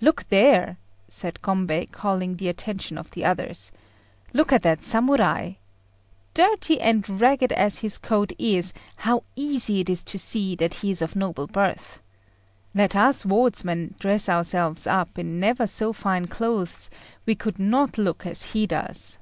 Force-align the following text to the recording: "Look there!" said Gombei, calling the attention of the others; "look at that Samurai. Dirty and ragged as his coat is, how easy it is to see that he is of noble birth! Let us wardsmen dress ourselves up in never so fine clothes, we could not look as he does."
"Look 0.00 0.26
there!" 0.30 0.78
said 1.06 1.42
Gombei, 1.42 1.84
calling 1.90 2.36
the 2.36 2.48
attention 2.48 2.96
of 2.96 3.10
the 3.10 3.26
others; 3.26 3.72
"look 4.32 4.50
at 4.50 4.62
that 4.62 4.82
Samurai. 4.82 5.56
Dirty 6.32 6.80
and 6.80 7.06
ragged 7.20 7.52
as 7.52 7.80
his 7.80 7.98
coat 7.98 8.32
is, 8.38 8.72
how 9.04 9.22
easy 9.36 9.80
it 9.80 9.90
is 9.90 10.02
to 10.04 10.18
see 10.18 10.56
that 10.56 10.76
he 10.76 10.90
is 10.90 11.02
of 11.02 11.14
noble 11.14 11.46
birth! 11.46 12.00
Let 12.74 12.96
us 12.96 13.26
wardsmen 13.26 13.94
dress 14.00 14.30
ourselves 14.30 14.86
up 14.86 15.18
in 15.18 15.38
never 15.40 15.66
so 15.66 15.92
fine 15.92 16.26
clothes, 16.28 16.88
we 17.26 17.34
could 17.34 17.58
not 17.58 17.98
look 17.98 18.24
as 18.24 18.52
he 18.52 18.66
does." 18.66 19.18